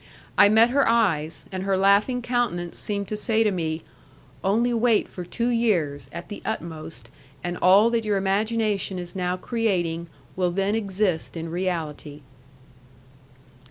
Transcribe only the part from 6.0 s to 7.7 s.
at the utmost, and